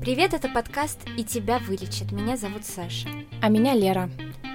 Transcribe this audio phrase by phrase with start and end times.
[0.00, 2.10] Привет, это подкаст «И тебя вылечат».
[2.10, 3.06] Меня зовут Саша.
[3.42, 4.08] А меня Лера.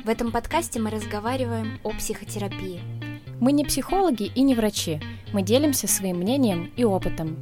[0.04, 2.82] В этом подкасте мы разговариваем о психотерапии.
[3.40, 5.00] Мы не психологи и не врачи.
[5.33, 7.37] Мы делимся своим мнением и опытом.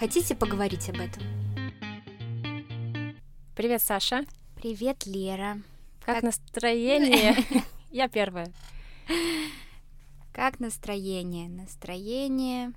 [0.00, 1.22] Хотите поговорить об этом?
[3.54, 4.24] Привет, Саша.
[4.56, 5.58] Привет, Лера.
[6.04, 6.24] Как, как...
[6.24, 7.36] настроение?
[7.92, 8.48] Я первая.
[10.32, 11.48] Как настроение?
[11.48, 12.72] Настроение,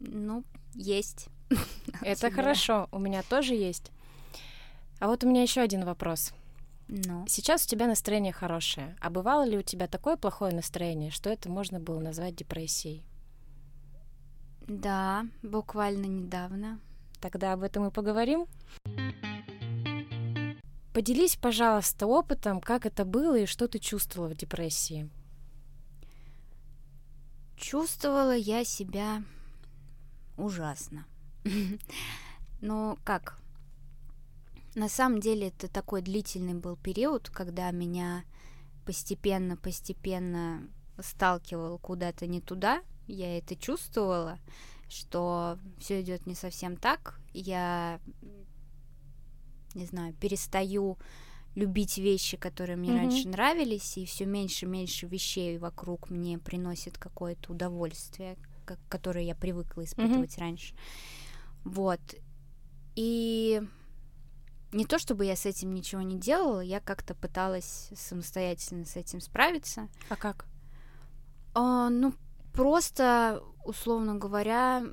[0.00, 0.44] ну,
[0.74, 1.28] есть.
[2.02, 3.90] Это хорошо, у меня тоже есть.
[4.98, 6.32] А вот у меня еще один вопрос.
[6.88, 7.24] Ну.
[7.28, 8.96] Сейчас у тебя настроение хорошее.
[9.00, 13.04] А бывало ли у тебя такое плохое настроение, что это можно было назвать депрессией?
[14.66, 16.80] Да, буквально недавно.
[17.20, 18.46] Тогда об этом и поговорим.
[20.92, 25.10] Поделись, пожалуйста, опытом, как это было и что ты чувствовала в депрессии.
[27.56, 29.22] Чувствовала я себя
[30.36, 31.06] ужасно.
[32.60, 33.38] Но как?
[34.74, 38.24] На самом деле это такой длительный был период, когда меня
[38.84, 42.82] постепенно-постепенно сталкивал куда-то не туда.
[43.06, 44.38] Я это чувствовала,
[44.88, 47.18] что все идет не совсем так.
[47.32, 48.00] Я,
[49.74, 50.98] не знаю, перестаю
[51.54, 52.96] любить вещи, которые мне mm-hmm.
[52.96, 59.24] раньше нравились, и все меньше и меньше вещей вокруг мне приносит какое-то удовольствие, как, которое
[59.24, 60.40] я привыкла испытывать mm-hmm.
[60.40, 60.74] раньше.
[61.66, 62.00] Вот.
[62.94, 63.60] И
[64.72, 69.20] не то чтобы я с этим ничего не делала, я как-то пыталась самостоятельно с этим
[69.20, 69.88] справиться.
[70.08, 70.46] А как?
[71.54, 72.14] А, ну,
[72.52, 74.84] просто, условно говоря,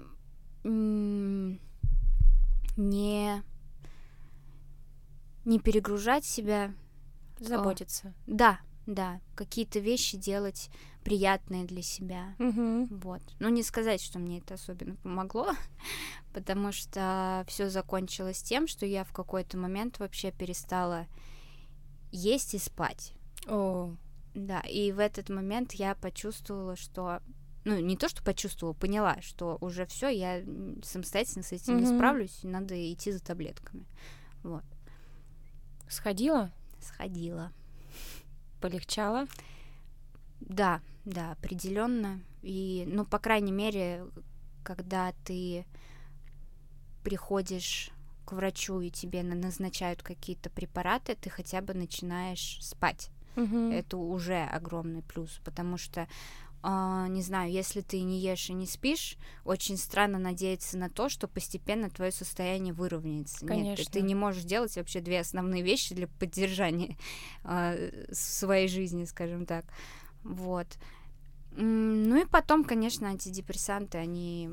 [0.63, 1.59] не
[5.45, 6.73] не перегружать себя.
[7.37, 8.07] Заботиться.
[8.07, 10.69] О, да, да, какие-то вещи делать
[11.03, 12.35] приятные для себя.
[12.39, 12.87] Угу.
[13.01, 13.21] Вот.
[13.39, 15.51] Ну, не сказать, что мне это особенно помогло,
[16.33, 21.07] потому что все закончилось тем, что я в какой-то момент вообще перестала
[22.11, 23.13] есть и спать.
[23.47, 23.95] О.
[24.33, 27.21] Да, и в этот момент я почувствовала, что
[27.65, 30.43] ну, не то, что почувствовала, поняла, что уже все, я
[30.83, 33.85] самостоятельно с этим mm не справлюсь, надо идти за таблетками.
[34.43, 34.63] Вот.
[35.87, 36.51] Сходила?
[36.81, 37.51] Сходила.
[38.63, 39.27] Полегчало?
[40.39, 42.21] Да, да, определенно.
[42.41, 44.05] И, ну, по крайней мере,
[44.63, 45.65] когда ты
[47.03, 47.89] приходишь
[48.23, 53.09] к врачу и тебе назначают какие-то препараты, ты хотя бы начинаешь спать.
[53.35, 53.73] Угу.
[53.73, 56.07] Это уже огромный плюс, потому что
[56.63, 61.09] Uh, не знаю, если ты не ешь и не спишь, очень странно надеяться на то,
[61.09, 63.45] что постепенно твое состояние выровняется.
[63.45, 63.81] Конечно.
[63.81, 66.95] Нет, ты, ты не можешь делать вообще две основные вещи для поддержания
[67.43, 69.65] uh, своей жизни, скажем так.
[70.23, 70.67] Вот.
[71.51, 74.49] Ну и потом, конечно, антидепрессанты, они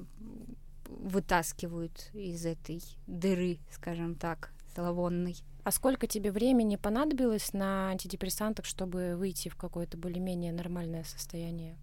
[0.88, 5.36] вытаскивают из этой дыры, скажем так, зловонной.
[5.62, 11.78] А сколько тебе времени понадобилось на антидепрессантах, чтобы выйти в какое-то более-менее нормальное состояние?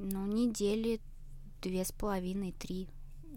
[0.00, 1.00] Ну, недели
[1.60, 2.88] две с половиной, три.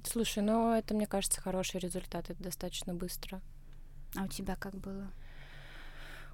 [0.04, 3.42] Слушай, ну это, мне кажется, хороший результат, это достаточно быстро.
[4.16, 5.12] А у тебя как было?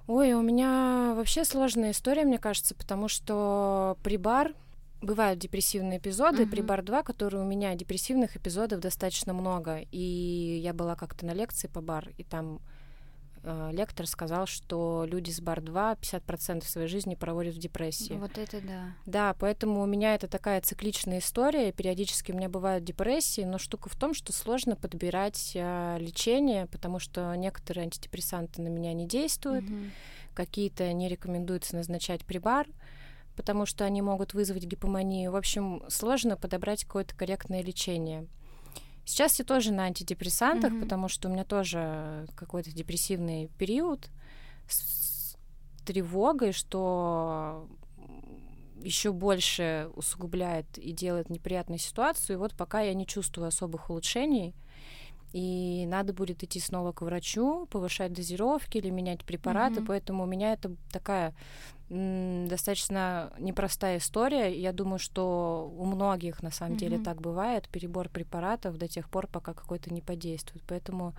[0.06, 4.54] Ой, у меня вообще сложная история, мне кажется, потому что при бар
[5.00, 6.50] бывают депрессивные эпизоды, uh-huh.
[6.50, 9.80] при бар 2, которые у меня депрессивных эпизодов достаточно много.
[9.92, 12.60] И я была как-то на лекции по бар, и там
[13.48, 18.14] э, лектор сказал, что люди с бар 2 50% своей жизни проводят в депрессии.
[18.14, 18.94] Вот это да.
[19.06, 21.72] Да, поэтому у меня это такая цикличная история.
[21.72, 26.98] Периодически у меня бывают депрессии, но штука в том, что сложно подбирать э, лечение, потому
[26.98, 29.84] что некоторые антидепрессанты на меня не действуют, угу.
[30.34, 32.66] какие-то не рекомендуется назначать при бар
[33.36, 35.30] потому что они могут вызвать гипоманию.
[35.30, 38.26] В общем, сложно подобрать какое-то корректное лечение.
[39.08, 40.80] Сейчас я тоже на антидепрессантах, mm-hmm.
[40.82, 44.10] потому что у меня тоже какой-то депрессивный период
[44.68, 45.34] с
[45.86, 47.66] тревогой, что
[48.82, 52.36] еще больше усугубляет и делает неприятную ситуацию.
[52.36, 54.54] И вот пока я не чувствую особых улучшений,
[55.32, 59.86] и надо будет идти снова к врачу, повышать дозировки или менять препараты, mm-hmm.
[59.86, 61.34] поэтому у меня это такая
[61.88, 64.54] достаточно непростая история.
[64.54, 66.78] Я думаю, что у многих на самом mm-hmm.
[66.78, 70.62] деле так бывает, перебор препаратов до тех пор, пока какой-то не подействует.
[70.66, 71.14] Поэтому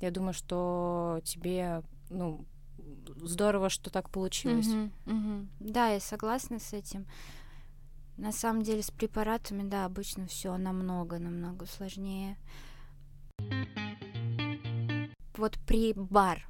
[0.00, 2.44] я думаю, что тебе, ну,
[3.22, 4.66] здорово, что так получилось.
[4.66, 4.90] Mm-hmm.
[5.06, 5.46] Mm-hmm.
[5.60, 7.06] Да, я согласна с этим.
[8.16, 12.36] На самом деле с препаратами, да, обычно все намного-намного сложнее.
[15.36, 16.48] Вот при бар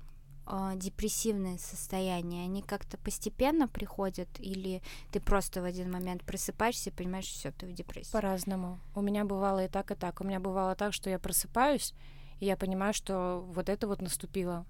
[0.49, 6.93] э, депрессивные состояния, они как-то постепенно приходят, или ты просто в один момент просыпаешься и
[6.93, 8.13] понимаешь, все, ты в депрессии?
[8.13, 8.79] По-разному.
[8.95, 10.21] У меня бывало и так, и так.
[10.21, 11.95] У меня бывало так, что я просыпаюсь,
[12.41, 14.65] и я понимаю, что вот это вот наступило.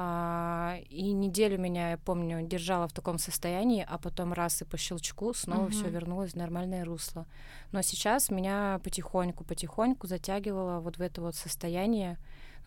[0.00, 4.76] А, и неделю меня, я помню, держала в таком состоянии, а потом раз и по
[4.76, 5.72] щелчку снова угу.
[5.72, 7.26] все вернулось в нормальное русло.
[7.72, 12.16] Но сейчас меня потихоньку, потихоньку затягивало вот в это вот состояние.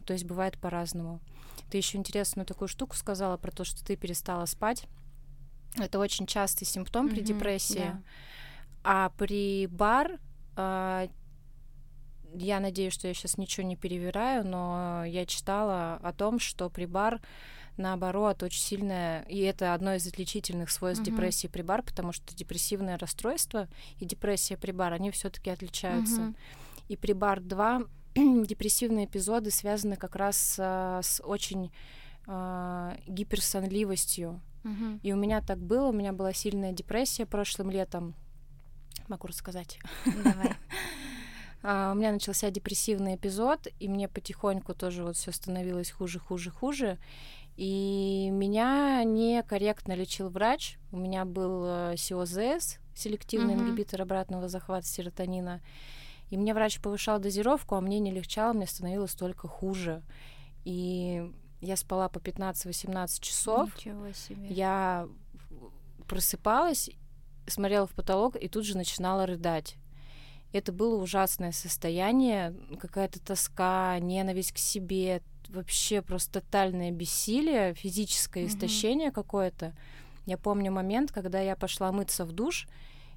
[0.05, 1.21] То есть бывает по-разному.
[1.69, 4.85] Ты еще интересную такую штуку сказала про то, что ты перестала спать.
[5.77, 7.93] Это очень частый симптом при mm депрессии.
[7.93, 8.01] Да.
[8.83, 10.19] А при бар
[10.55, 11.07] а,
[12.33, 17.21] я надеюсь, что я сейчас ничего не перевираю, но я читала о том, что прибар
[17.77, 21.11] наоборот, очень сильное, и это одно из отличительных свойств uh-huh.
[21.11, 23.67] депрессии прибар, потому что депрессивное расстройство
[23.97, 26.21] и депрессия прибар, они все-таки отличаются.
[26.21, 26.35] Uh-huh.
[26.89, 27.83] И прибар 2
[28.45, 31.71] депрессивные эпизоды связаны как раз а, с очень
[32.27, 34.41] а, гиперсонливостью.
[34.63, 34.99] Uh-huh.
[35.01, 38.13] И у меня так было, у меня была сильная депрессия прошлым летом.
[39.07, 39.79] Могу рассказать.
[40.05, 40.55] Давай.
[41.63, 46.51] Uh, у меня начался депрессивный эпизод, и мне потихоньку тоже вот все становилось хуже, хуже,
[46.51, 46.99] хуже.
[47.57, 50.77] И меня некорректно лечил врач.
[50.91, 53.61] У меня был э, СИОЗС, селективный uh-huh.
[53.61, 55.61] ингибитор обратного захвата серотонина.
[56.31, 60.01] И мне врач повышал дозировку, а мне не легчало, мне становилось только хуже.
[60.63, 61.29] И
[61.59, 63.75] я спала по 15-18 часов.
[63.75, 64.47] Ничего себе.
[64.47, 65.09] Я
[66.07, 66.89] просыпалась,
[67.47, 69.75] смотрела в потолок и тут же начинала рыдать.
[70.53, 79.09] Это было ужасное состояние, какая-то тоска, ненависть к себе, вообще просто тотальное бессилие, физическое истощение
[79.09, 79.13] mm-hmm.
[79.13, 79.75] какое-то.
[80.25, 82.67] Я помню момент, когда я пошла мыться в душ,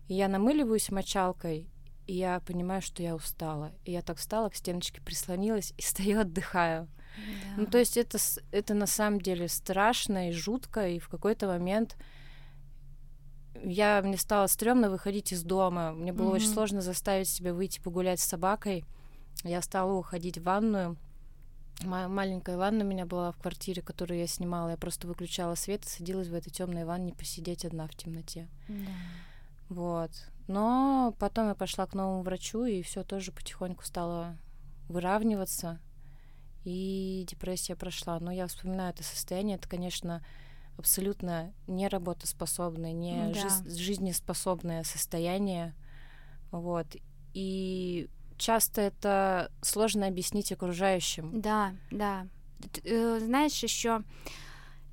[0.08, 1.68] и я намыливаюсь мочалкой,
[2.06, 3.72] и я понимаю, что я устала.
[3.84, 6.88] И я так встала, к стеночке прислонилась и стою, отдыхаю.
[7.16, 7.62] Да.
[7.62, 8.18] Ну, то есть это,
[8.50, 11.96] это на самом деле страшно и жутко, и в какой-то момент
[13.62, 15.92] я, мне стало стрёмно выходить из дома.
[15.92, 16.36] Мне было mm-hmm.
[16.36, 18.84] очень сложно заставить себя выйти погулять с собакой.
[19.42, 20.96] Я стала уходить в ванную.
[21.82, 24.70] Моя маленькая ванна у меня была в квартире, которую я снимала.
[24.70, 28.48] Я просто выключала свет и садилась в этой темной ванне посидеть одна в темноте.
[28.68, 28.74] Да.
[29.68, 30.10] Вот.
[30.46, 34.36] Но потом я пошла к новому врачу, и все тоже потихоньку стало
[34.88, 35.80] выравниваться.
[36.64, 38.20] И депрессия прошла.
[38.20, 39.56] Но я вспоминаю это состояние.
[39.56, 40.24] Это, конечно,
[40.76, 43.48] абсолютно не работоспособное, не да.
[43.48, 45.74] жи- жизнеспособное состояние.
[46.50, 46.86] Вот.
[47.32, 51.40] И часто это сложно объяснить окружающим.
[51.40, 52.26] Да, да.
[52.84, 54.02] Э, знаешь, еще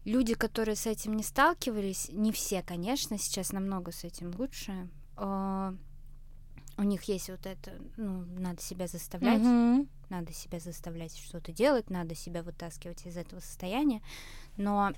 [0.06, 4.90] люди, которые с этим не сталкивались, не все, конечно, сейчас намного с этим лучше.
[5.24, 5.76] А,
[6.78, 9.88] у них есть вот это, ну, надо себя заставлять, mm-hmm.
[10.10, 14.02] надо себя заставлять что-то делать, надо себя вытаскивать из этого состояния.
[14.58, 14.94] Но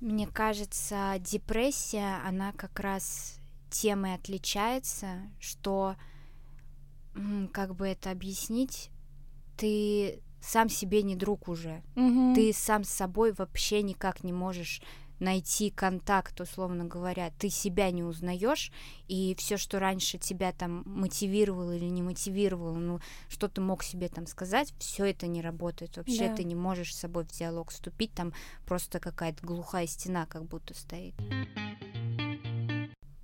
[0.00, 3.38] мне кажется, депрессия, она как раз
[3.70, 5.94] тем и отличается, что,
[7.52, 8.90] как бы это объяснить,
[9.56, 11.80] ты сам себе не друг уже.
[11.94, 12.34] Mm-hmm.
[12.34, 14.82] Ты сам с собой вообще никак не можешь
[15.20, 18.72] найти контакт, условно говоря, ты себя не узнаешь,
[19.06, 24.08] и все, что раньше тебя там мотивировало или не мотивировало, ну, что ты мог себе
[24.08, 25.96] там сказать, все это не работает.
[25.96, 26.36] Вообще да.
[26.36, 28.32] ты не можешь с собой в диалог вступить, там
[28.66, 31.14] просто какая-то глухая стена как будто стоит.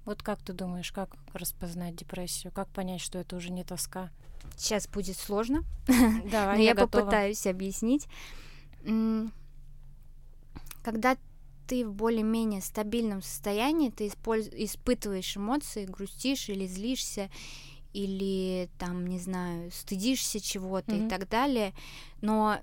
[0.04, 2.52] Вот как ты думаешь, как распознать депрессию?
[2.52, 4.10] Как понять, что это уже не тоска?
[4.56, 5.64] Сейчас будет сложно,
[6.31, 8.06] Давай, но я, я попытаюсь объяснить.
[10.84, 11.17] Когда
[11.67, 14.49] ты в более-менее стабильном состоянии, ты использ...
[14.49, 17.31] испытываешь эмоции, грустишь или злишься,
[17.93, 21.06] или там, не знаю, стыдишься чего-то mm-hmm.
[21.06, 21.73] и так далее,
[22.20, 22.58] но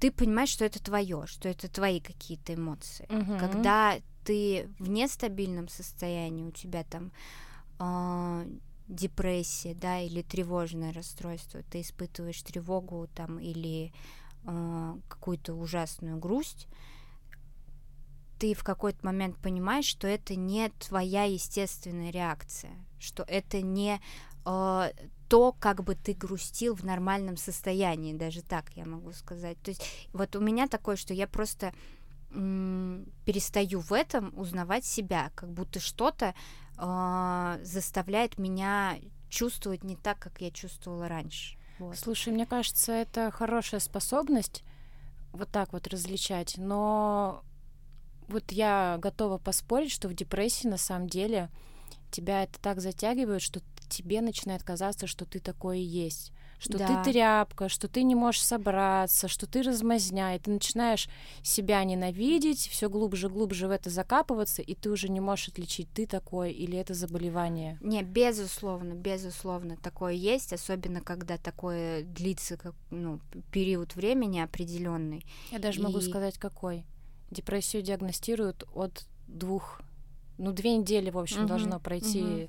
[0.00, 3.06] ты понимаешь, что это твое, что это твои какие-то эмоции.
[3.08, 3.38] Mm-hmm.
[3.38, 7.12] Когда ты в нестабильном состоянии, у тебя там
[7.78, 8.46] э,
[8.88, 13.92] депрессия, да, или тревожное расстройство, ты испытываешь тревогу там или
[14.44, 16.68] э, какую-то ужасную грусть,
[18.38, 24.00] ты в какой-то момент понимаешь, что это не твоя естественная реакция, что это не
[24.46, 24.90] э,
[25.28, 29.60] то, как бы ты грустил в нормальном состоянии, даже так я могу сказать.
[29.62, 29.82] То есть
[30.12, 31.72] вот у меня такое, что я просто
[32.30, 36.34] перестаю в этом узнавать себя, как будто что-то
[36.78, 41.56] э, заставляет меня чувствовать не так, как я чувствовала раньше.
[41.80, 41.98] Вот.
[41.98, 44.62] Слушай, мне кажется, это хорошая способность
[45.32, 47.42] вот так вот различать, но
[48.28, 51.48] вот я готова поспорить, что в депрессии на самом деле
[52.10, 56.32] тебя это так затягивает, что тебе начинает казаться, что ты такой и есть.
[56.60, 57.02] Что Да.
[57.02, 61.08] ты тряпка, что ты не можешь собраться, что ты размазня, и ты начинаешь
[61.42, 66.06] себя ненавидеть, все глубже глубже в это закапываться, и ты уже не можешь отличить, ты
[66.06, 67.78] такой или это заболевание.
[67.80, 75.24] Не, безусловно, безусловно, такое есть, особенно когда такое длится, как, ну, период времени определенный.
[75.50, 76.84] Я даже могу И- сказать, какой.
[77.30, 79.80] Депрессию диагностируют от двух,
[80.36, 82.48] ну, две недели, в общем, Мгм, должно пройти мгм.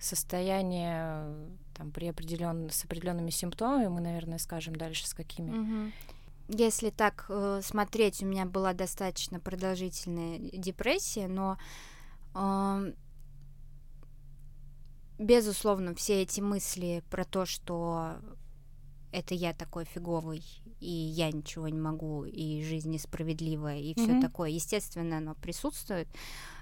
[0.00, 1.26] состояние
[1.74, 2.70] там при определен...
[2.70, 5.92] с определенными симптомами, мы, наверное, скажем дальше с какими.
[6.48, 11.56] Если так э, смотреть, у меня была достаточно продолжительная депрессия, но
[12.34, 12.92] ам,
[15.18, 18.16] безусловно, все эти мысли про то, что
[19.12, 20.42] это я такой фиговый,
[20.80, 24.20] и я ничего не могу, и жизнь несправедливая, и все Мгм.
[24.22, 26.08] такое, естественно, оно присутствует.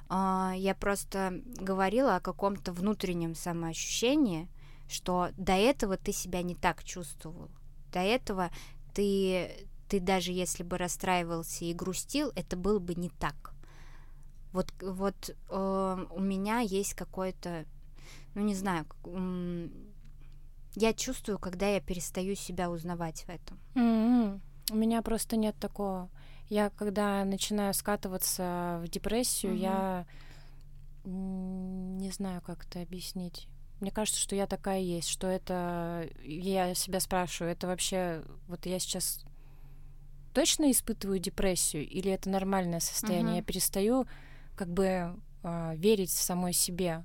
[0.08, 4.48] А, Я просто говорила о каком-то внутреннем самоощущении,
[4.90, 7.50] что до этого ты себя не так чувствовал.
[7.92, 8.50] До этого
[8.94, 13.54] ты, ты даже если бы расстраивался и грустил, это было бы не так.
[14.52, 17.64] Вот, вот э, у меня есть какой-то,
[18.34, 19.70] ну не знаю, м,
[20.74, 23.58] я чувствую, когда я перестаю себя узнавать в этом.
[23.74, 24.40] М-м.
[24.70, 26.10] У меня просто нет такого.
[26.48, 29.60] Я, когда начинаю скатываться в депрессию, Мгм.
[29.60, 30.06] я
[31.04, 33.48] не знаю, как это объяснить.
[33.80, 36.08] Мне кажется, что я такая есть, что это...
[36.22, 38.22] Я себя спрашиваю, это вообще...
[38.46, 39.24] Вот я сейчас
[40.34, 43.26] точно испытываю депрессию или это нормальное состояние?
[43.26, 43.36] Мгм.
[43.36, 44.06] Я перестаю
[44.54, 47.04] как бы а, верить в самой себе.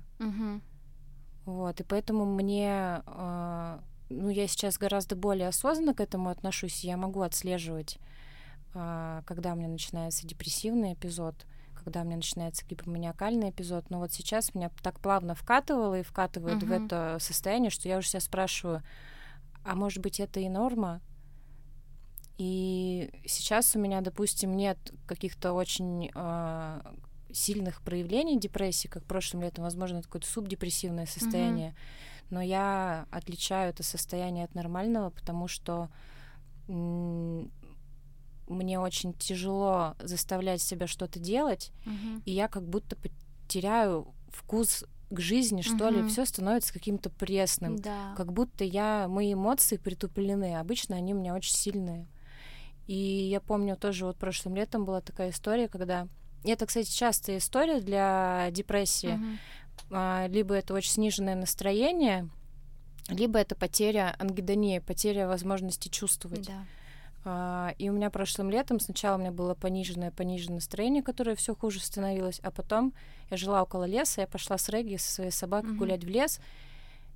[1.44, 6.96] Вот, и поэтому мне, а, ну, я сейчас гораздо более осознанно к этому отношусь, я
[6.96, 7.98] могу отслеживать,
[8.74, 11.46] а, когда у меня начинается депрессивный эпизод,
[11.86, 13.90] когда у меня начинается гипоманиакальный эпизод.
[13.90, 16.72] Но вот сейчас меня так плавно вкатывало и вкатывает в Мгм.
[16.72, 18.82] это состояние, что я уже себя спрашиваю,
[19.64, 21.00] а может быть это и норма?
[22.38, 26.82] И сейчас у меня, допустим, нет каких-то очень а,
[27.32, 31.76] сильных проявлений депрессии, как прошлым летом, возможно, это какое-то субдепрессивное состояние,
[32.30, 35.88] но я отличаю это состояние от нормального, потому что
[38.46, 41.72] мне очень тяжело заставлять себя что-то делать,
[42.24, 46.08] и я как будто потеряю вкус к жизни, что ли, Мгм.
[46.08, 47.76] все становится каким-то пресным.
[47.76, 48.14] Да.
[48.16, 50.56] Как будто я, мои эмоции притуплены.
[50.58, 52.08] Обычно они у меня очень сильные.
[52.88, 56.08] И я помню тоже вот прошлым летом была такая история, когда...
[56.44, 59.14] Это, кстати, частая история для депрессии.
[59.14, 59.38] Мгм.
[59.90, 62.28] А, Либо это очень сниженное настроение,
[63.08, 66.46] либо это потеря ангидонии, потеря возможности чувствовать.
[66.46, 66.64] Да.
[67.28, 71.56] А, И у меня прошлым летом сначала у меня было пониженное пониженное настроение, которое все
[71.56, 72.94] хуже становилось, а потом
[73.30, 75.76] я жила около леса, я пошла с Регги со своей собакой Мгм.
[75.76, 76.38] гулять в лес,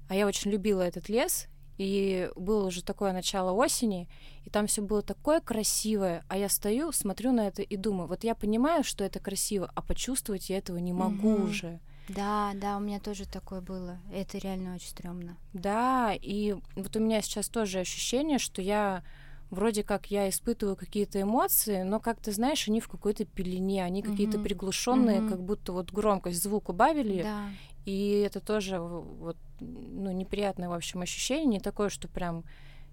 [0.09, 1.47] а я очень любила этот лес,
[1.79, 4.09] и было уже такое начало осени,
[4.45, 8.25] и там все было такое красивое, а я стою, смотрю на это и думаю, вот
[8.25, 11.45] я понимаю, что это красиво, а почувствовать я этого не могу Мгм.
[11.45, 11.79] уже.
[12.09, 13.99] Да, да, у меня тоже такое было.
[14.13, 15.37] Это реально очень стрёмно.
[15.53, 19.03] Да, и вот у меня сейчас тоже ощущение, что я
[19.51, 24.03] вроде как я испытываю какие-то эмоции, но как ты знаешь, они в какой-то пелене, они
[24.03, 25.29] какие-то приглушенные, Мгм.
[25.29, 27.51] как будто вот громкость звук убавили, Да.
[27.85, 32.45] и это тоже вот ну неприятное в общем ощущение, не такое, что прям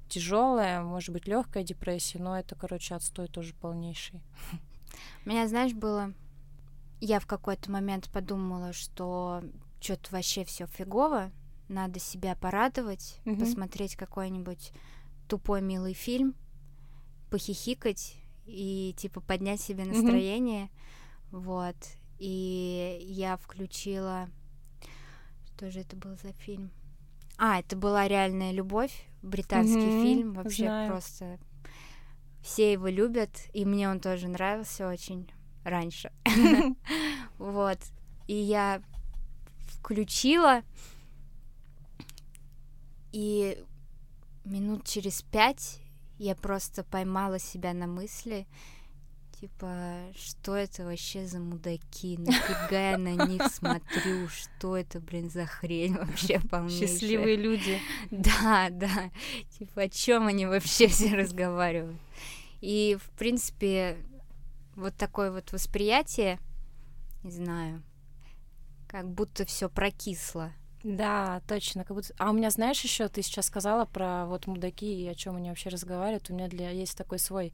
[0.10, 4.22] тяжелая, может быть легкая депрессия, но это короче отстой тоже полнейший.
[5.26, 6.14] У меня, знаешь, было...
[7.00, 9.44] Я в какой-то момент подумала, что
[9.80, 11.32] что-то вообще все фигово,
[11.70, 13.40] надо себя порадовать, Мгм.
[13.40, 14.72] посмотреть какой-нибудь
[15.28, 16.34] тупой милый фильм,
[17.30, 18.16] похихикать
[18.46, 20.70] и типа поднять себе настроение.
[21.32, 21.76] Вот.
[22.20, 24.30] И я включила...
[25.46, 26.72] Что же это был за фильм?
[27.38, 30.34] А, это была реальная любовь, британский Мгм, фильм.
[30.34, 30.90] Вообще знаю.
[30.90, 31.40] просто
[32.42, 35.30] все его любят, и мне он тоже нравился очень
[35.64, 36.12] раньше.
[37.38, 37.78] Вот.
[38.28, 38.82] И я
[39.68, 40.64] включила,
[43.12, 43.64] и
[44.44, 45.80] минут через пять
[46.18, 48.48] я просто поймала себя на мысли,
[49.40, 55.46] типа, что это вообще за мудаки, нафига я на них смотрю, что это, блин, за
[55.46, 56.88] хрень вообще полнейшая.
[56.88, 57.80] Счастливые люди.
[58.12, 59.12] Да, да.
[59.58, 62.00] Типа, о чем они вообще все разговаривают?
[62.62, 63.98] И, в принципе,
[64.76, 66.40] вот такое вот восприятие,
[67.24, 67.84] не знаю,
[68.88, 70.52] как будто все прокисло.
[70.84, 71.84] Да, точно.
[71.84, 72.14] Как будто...
[72.18, 75.50] А у меня, знаешь, еще ты сейчас сказала про вот мудаки и о чем они
[75.50, 76.30] вообще разговаривают.
[76.30, 77.54] У меня для есть такой свой,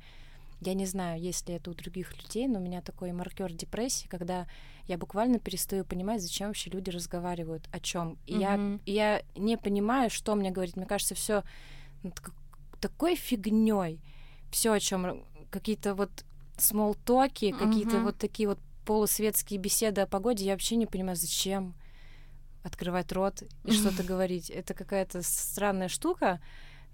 [0.62, 4.08] я не знаю, есть ли это у других людей, но у меня такой маркер депрессии,
[4.08, 4.48] когда
[4.88, 8.18] я буквально перестаю понимать, зачем вообще люди разговаривают, о чем.
[8.26, 8.82] И я, Мгм.
[8.86, 10.76] и я не понимаю, что мне говорить.
[10.76, 11.44] Мне кажется, все
[12.82, 14.00] такой фигней.
[14.52, 16.12] Все, о чем какие-то вот
[16.58, 17.58] смолтоки, uh-huh.
[17.58, 21.74] какие-то вот такие вот полусветские беседы о погоде, я вообще не понимаю, зачем
[22.64, 24.50] открывать рот и что-то говорить.
[24.50, 26.40] Это какая-то странная штука,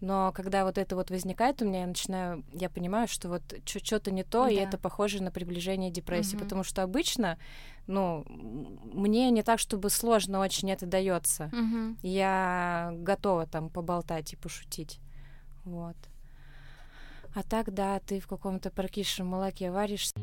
[0.02, 4.12] но когда вот это вот возникает у меня, я начинаю, я понимаю, что вот что-то
[4.12, 4.50] не то, да.
[4.50, 6.44] и это похоже на приближение депрессии, угу.
[6.44, 7.38] потому что обычно,
[7.86, 11.52] ну, мне не так, чтобы сложно очень это дается.
[11.54, 11.98] Угу.
[12.02, 15.00] Я готова там поболтать и пошутить,
[15.66, 15.98] вот.
[17.36, 20.16] А так, да, ты в каком-то прокисшем молоке варишься.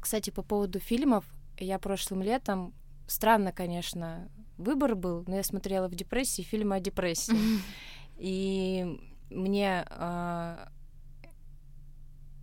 [0.00, 1.24] Кстати, по поводу фильмов,
[1.56, 2.74] я прошлым летом,
[3.06, 7.60] странно, конечно, выбор был, но я смотрела в депрессии фильмы о депрессии.
[8.16, 10.66] И мне э,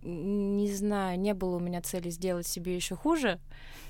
[0.02, 3.40] не знаю, не было у меня цели сделать себе еще хуже,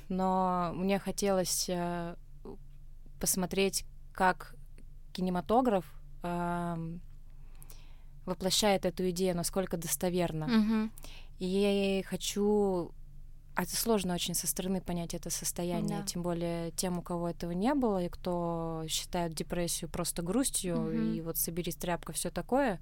[0.08, 2.14] но мне хотелось э,
[3.18, 4.54] посмотреть, как
[5.12, 5.84] кинематограф
[6.22, 6.76] э,
[8.26, 10.44] воплощает эту идею, насколько достоверно.
[10.44, 10.90] Mm-hmm.
[11.38, 12.92] И я хочу
[13.54, 16.06] а это сложно очень со стороны понять это состояние, да.
[16.06, 20.90] тем более тем, у кого этого не было, и кто считает депрессию просто грустью, угу.
[20.90, 22.80] и вот соберись тряпка, все такое,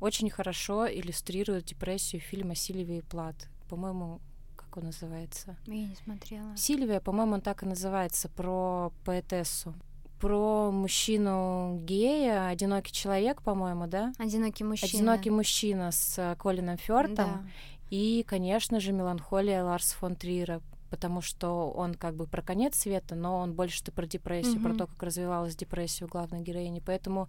[0.00, 3.48] очень хорошо иллюстрирует депрессию фильма Сильвия и Плат.
[3.70, 4.20] По-моему,
[4.56, 5.56] как он называется?
[5.66, 6.54] Я не смотрела.
[6.56, 9.74] Сильвия, по-моему, он так и называется, про поэтессу.
[10.20, 14.12] Про мужчину гея, одинокий человек, по-моему, да?
[14.18, 15.12] Одинокий мужчина.
[15.12, 17.16] Одинокий мужчина с э, Колином Фёртом.
[17.16, 17.44] Да
[17.90, 23.14] и, конечно же, меланхолия Ларс фон Трира, потому что он как бы про конец света,
[23.14, 24.62] но он больше-то про депрессию, mm-hmm.
[24.62, 26.82] про то, как развивалась депрессия у главной героини.
[26.84, 27.28] Поэтому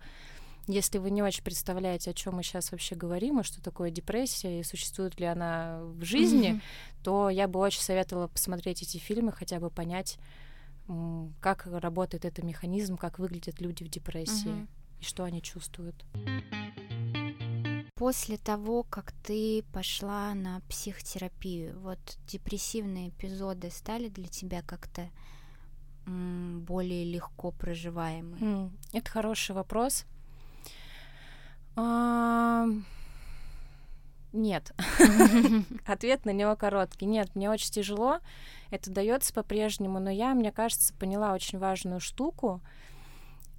[0.68, 4.60] если вы не очень представляете, о чем мы сейчас вообще говорим, и что такое депрессия,
[4.60, 7.04] и существует ли она в жизни, mm-hmm.
[7.04, 10.18] то я бы очень советовала посмотреть эти фильмы, хотя бы понять,
[11.40, 14.68] как работает этот механизм, как выглядят люди в депрессии mm-hmm.
[15.02, 16.06] и что они чувствуют.
[17.98, 21.98] После того, как ты пошла на психотерапию, вот
[22.28, 25.10] депрессивные эпизоды стали для тебя как-то
[26.06, 28.70] более легко проживаемы?
[28.92, 30.06] Это хороший вопрос.
[31.78, 32.66] А...
[34.34, 34.74] Нет.
[35.86, 37.06] Ответ на него короткий.
[37.06, 38.20] Нет, мне очень тяжело.
[38.72, 42.62] Это дается по-прежнему, но я, мне кажется, поняла очень важную штуку.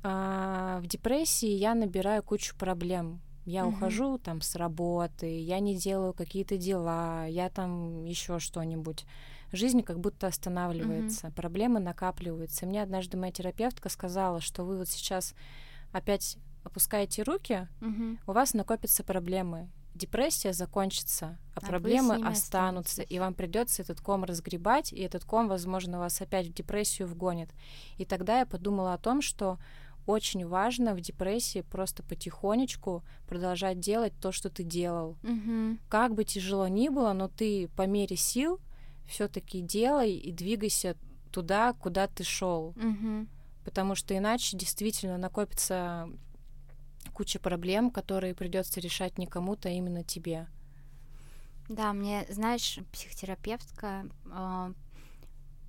[0.02, 3.76] А, в депрессии я набираю кучу проблем я угу.
[3.76, 9.06] ухожу там с работы, я не делаю какие-то дела, я там еще что-нибудь.
[9.52, 11.36] Жизнь как будто останавливается, угу.
[11.36, 12.66] проблемы накапливаются.
[12.66, 15.34] Мне однажды моя терапевтка сказала, что вы вот сейчас
[15.92, 18.18] опять опускаете руки, угу.
[18.26, 19.70] у вас накопятся проблемы.
[19.94, 25.48] Депрессия закончится, а, а проблемы останутся, и вам придется этот ком разгребать, и этот ком,
[25.48, 27.48] возможно, вас опять в депрессию вгонит.
[27.96, 29.58] И тогда я подумала о том, что
[30.06, 35.16] очень важно в депрессии просто потихонечку продолжать делать то, что ты делал.
[35.22, 35.78] Угу.
[35.88, 38.60] Как бы тяжело ни было, но ты по мере сил
[39.06, 40.96] все-таки делай и двигайся
[41.30, 42.68] туда, куда ты шел.
[42.76, 43.26] Угу.
[43.64, 46.08] Потому что иначе действительно накопится
[47.12, 50.46] куча проблем, которые придется решать не кому-то, а именно тебе.
[51.68, 54.72] Да, мне, знаешь, психотерапевтка э,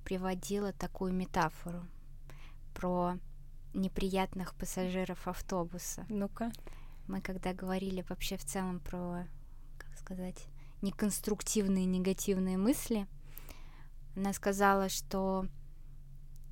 [0.04, 1.84] приводила такую метафору
[2.72, 3.18] про
[3.78, 6.04] неприятных пассажиров автобуса.
[6.08, 6.52] Ну-ка.
[7.06, 9.26] Мы когда говорили вообще в целом про,
[9.78, 10.46] как сказать,
[10.82, 13.06] неконструктивные негативные мысли,
[14.14, 15.46] она сказала, что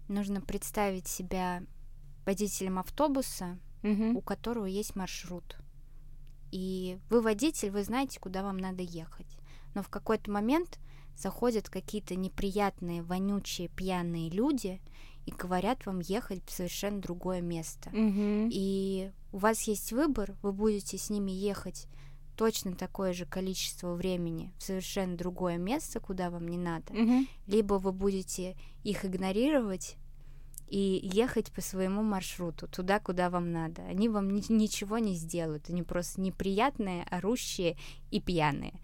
[0.09, 1.63] нужно представить себя
[2.25, 4.19] водителем автобуса, угу.
[4.19, 5.57] у которого есть маршрут.
[6.53, 9.39] И вы водитель, вы знаете, куда вам надо ехать.
[9.75, 10.79] Но в какой-то момент
[11.17, 14.81] заходят какие-то неприятные, вонючие, пьяные люди
[15.27, 17.91] и говорят вам ехать в совершенно другое место.
[17.91, 18.49] Mm-hmm.
[18.53, 21.89] И у вас есть выбор, вы будете с ними ехать
[22.37, 27.27] точно такое же количество времени в совершенно другое место, куда вам не надо, mm-hmm.
[27.47, 29.97] либо вы будете их игнорировать
[30.69, 33.83] и ехать по своему маршруту туда, куда вам надо.
[33.83, 37.77] Они вам ни- ничего не сделают, они просто неприятные, орущие
[38.11, 38.81] и пьяные.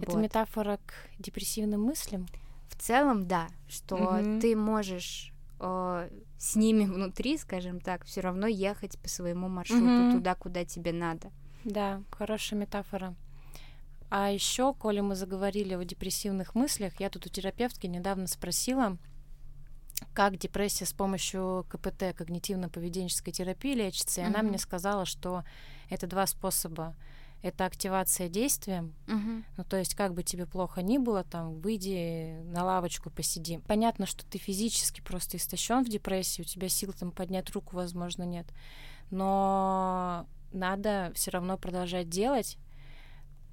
[0.00, 0.22] Это вот.
[0.22, 2.26] метафора к депрессивным мыслям?
[2.68, 4.40] В целом, да, что угу.
[4.40, 10.12] ты можешь э, с ними внутри, скажем так, все равно ехать по своему маршруту mm-hmm.
[10.12, 11.30] туда, куда тебе надо.
[11.64, 13.14] Да, хорошая метафора.
[14.08, 18.98] А еще, коли мы заговорили о депрессивных мыслях, я тут у терапевтки недавно спросила,
[20.12, 24.28] как депрессия с помощью КПТ, когнитивно-поведенческой терапии лечится, и mm-hmm.
[24.28, 25.44] она мне сказала, что
[25.90, 26.94] это два способа
[27.46, 28.94] это активация действием.
[29.06, 29.42] Угу.
[29.56, 33.58] Ну, то есть, как бы тебе плохо ни было, там, выйди на лавочку, посиди.
[33.66, 38.24] Понятно, что ты физически просто истощен в депрессии, у тебя сил там поднять руку, возможно,
[38.24, 38.46] нет.
[39.10, 42.58] но надо все равно продолжать делать,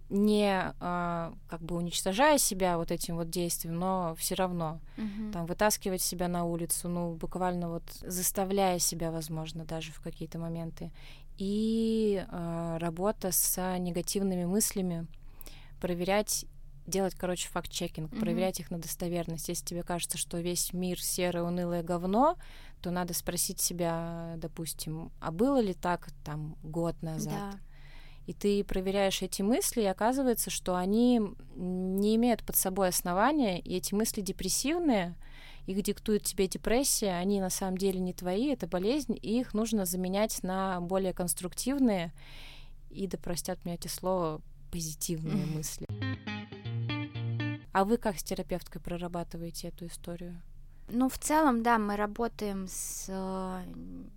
[0.10, 5.32] не а, как бы уничтожая себя вот этим вот действием, но все равно Мгм.
[5.32, 10.92] там вытаскивать себя на улицу, ну буквально вот заставляя себя, возможно, даже в какие-то моменты.
[11.38, 15.08] И а, работа с негативными мыслями,
[15.82, 16.46] проверять,
[16.86, 18.20] делать, короче, факт-чекинг, Мгм.
[18.20, 19.50] проверять их на достоверность.
[19.50, 22.38] Если тебе кажется, что весь мир серое, унылое говно,
[22.82, 27.32] то надо спросить себя, допустим, а было ли так там год назад?
[27.32, 27.60] Да.
[28.26, 31.20] И ты проверяешь эти мысли, и оказывается, что они
[31.56, 35.16] не имеют под собой основания, и эти мысли депрессивные,
[35.66, 39.86] их диктует тебе депрессия, они на самом деле не твои, это болезнь, и их нужно
[39.86, 42.14] заменять на более конструктивные
[42.90, 45.88] и, да простят меня эти слова, позитивные мысли.
[47.72, 50.40] А вы как с терапевткой прорабатываете эту историю?
[50.90, 53.64] Ну, в целом, да, мы работаем с э,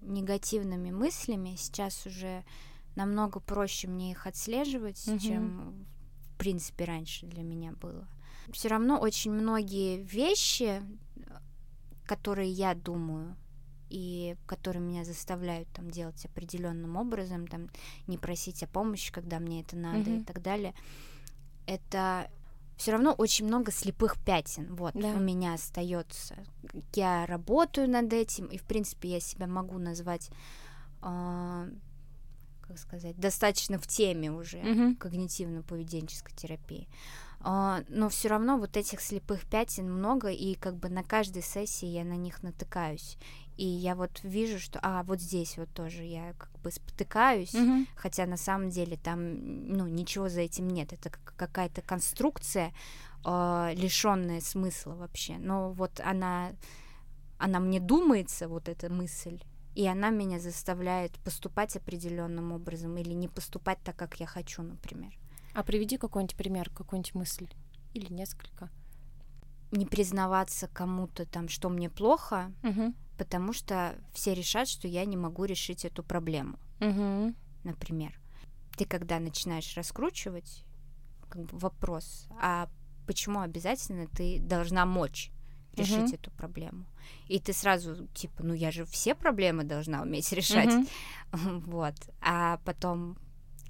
[0.02, 1.54] негативными мыслями.
[1.56, 2.44] Сейчас уже
[2.96, 5.18] намного проще мне их отслеживать, Мгм.
[5.20, 5.87] чем
[6.35, 8.06] в принципе раньше для меня было.
[8.52, 10.82] Все равно очень многие вещи,
[12.06, 13.37] которые я думаю
[13.88, 17.68] и которые меня заставляют там делать определенным образом, там
[18.06, 20.24] не просить о помощи, когда мне это надо и Мгм.
[20.24, 20.74] так далее,
[21.66, 22.30] это
[22.76, 24.74] все равно очень много слепых пятен.
[24.74, 25.12] Вот Да.
[25.14, 26.37] у меня остается.
[26.94, 30.30] Я работаю над этим, и в принципе я себя могу назвать,
[31.00, 31.68] а,
[32.61, 34.96] как сказать, достаточно в теме уже Мгм.
[35.00, 36.88] когнитивно-поведенческой терапии.
[37.40, 42.05] Но все равно вот этих слепых пятен много, и как бы на каждой сессии я
[42.05, 43.18] на них натыкаюсь.
[43.57, 47.87] И я вот вижу, что, а, вот здесь вот тоже я как бы спотыкаюсь, Мгм.
[47.96, 50.92] хотя на самом деле там, ну, ничего за этим нет.
[50.92, 52.72] Это как- какая-то конструкция,
[53.25, 55.38] лишенная смысла вообще.
[55.38, 56.53] Но вот она,
[57.38, 59.40] она мне думается, вот эта мысль,
[59.75, 65.12] и она меня заставляет поступать определенным образом или не поступать так, как я хочу, например.
[65.56, 67.48] А приведи какой-нибудь пример, какую-нибудь мысль
[67.94, 68.68] или несколько.
[69.70, 72.94] Не признаваться кому-то там, что мне плохо, Мгм.
[73.16, 77.34] потому что все решат, что я не могу решить эту проблему, Мгм.
[77.64, 78.20] например.
[78.76, 80.62] Ты когда начинаешь раскручивать
[81.30, 82.68] как бы, вопрос, а
[83.06, 85.30] почему обязательно ты должна мочь
[85.72, 86.14] решить Мгм.
[86.16, 86.84] эту проблему?
[87.28, 90.86] И ты сразу типа, ну я же все проблемы должна уметь решать,
[91.32, 91.60] Мгм.
[91.60, 91.94] вот.
[92.20, 93.16] А потом,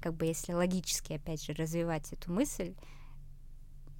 [0.07, 2.75] как бы, если логически опять же развивать эту мысль,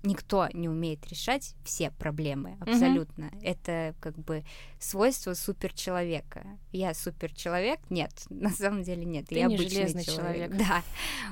[0.03, 3.29] никто не умеет решать все проблемы абсолютно.
[3.41, 4.45] Это как бы
[4.79, 6.47] свойство суперчеловека.
[6.71, 7.79] Я суперчеловек?
[7.89, 9.27] Нет, на самом деле нет.
[9.27, 10.51] Ты я не обычный железный человек.
[10.57, 10.81] Да,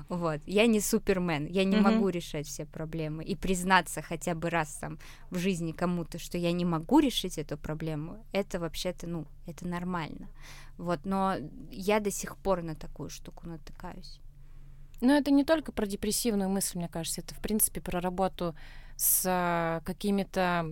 [0.09, 0.41] вот.
[0.45, 1.45] Я не супермен.
[1.45, 1.83] Я не Мгм.
[1.93, 3.23] могу решать все проблемы.
[3.23, 7.57] И признаться хотя бы раз там в жизни кому-то, что я не могу решить эту
[7.57, 10.27] проблему, это вообще-то, ну, это нормально.
[10.77, 11.35] Вот, но
[11.71, 14.19] я до сих пор на такую штуку натыкаюсь.
[15.01, 18.55] Но это не только про депрессивную мысль, мне кажется, это, в принципе, про работу
[18.97, 20.65] с какими-то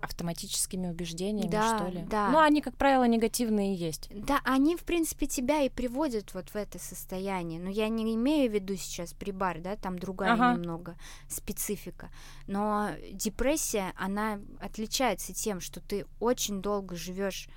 [0.00, 2.02] автоматическими убеждениями, Да, что ли.
[2.02, 2.28] да.
[2.28, 4.08] Ну, они, как правило, негативные есть.
[4.10, 7.58] Да, они, в принципе, тебя и приводят вот в это состояние.
[7.58, 10.52] Но я не имею в виду сейчас прибар, да, там другая Ага.
[10.52, 10.96] немного
[11.28, 12.10] специфика.
[12.46, 17.48] Но депрессия, она отличается тем, что ты очень долго живешь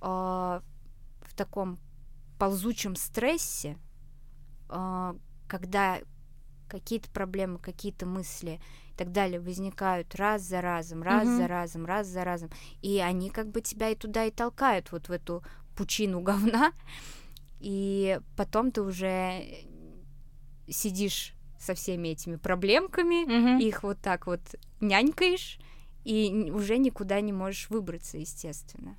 [0.00, 0.62] в
[1.36, 1.78] таком
[2.38, 3.76] ползучем стрессе,
[5.48, 6.00] когда
[6.68, 8.60] какие-то проблемы, какие-то мысли
[8.92, 11.36] и так далее возникают раз за разом, раз Мгм.
[11.36, 15.08] за разом, раз за разом, и они как бы тебя и туда и толкают вот
[15.08, 15.42] в эту
[15.76, 16.72] пучину говна,
[17.58, 19.44] и потом ты уже
[20.68, 23.58] сидишь со всеми этими проблемками, Мгм.
[23.58, 24.40] их вот так вот
[24.80, 25.58] нянькаешь,
[26.04, 28.96] и уже никуда не можешь выбраться, естественно.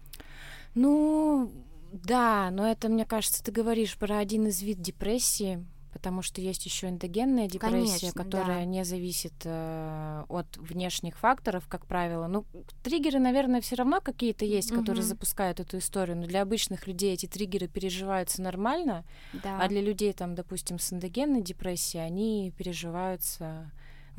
[0.75, 1.51] Ну,
[1.91, 6.65] да, но это, мне кажется, ты говоришь про один из вид депрессии, потому что есть
[6.65, 8.65] еще эндогенная депрессия, Конечно, которая да.
[8.65, 12.27] не зависит э, от внешних факторов, как правило.
[12.27, 12.45] Ну,
[12.81, 15.09] триггеры, наверное, все равно какие-то есть, которые Мгм.
[15.09, 19.59] запускают эту историю, но для обычных людей эти триггеры переживаются нормально, Да.
[19.59, 23.69] а для людей, там, допустим, с эндогенной депрессией, они переживаются,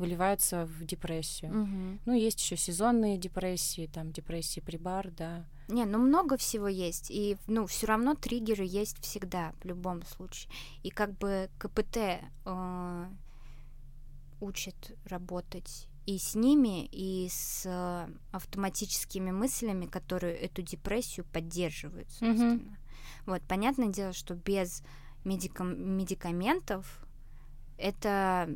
[0.03, 1.53] выливаются в депрессию.
[1.53, 1.99] Мгм.
[2.05, 5.45] Ну, есть еще сезонные депрессии, там, депрессии при бар, да.
[5.69, 10.51] Не, ну много всего есть, и ну все равно триггеры есть всегда в любом случае.
[10.83, 11.97] И как бы КПТ
[12.45, 13.05] э,
[14.41, 22.77] учит работать и с ними, и с э, автоматическими мыслями, которые эту депрессию поддерживают, собственно.
[23.25, 24.83] Вот понятное дело, что без
[25.23, 27.05] медикам- медикаментов
[27.77, 28.49] это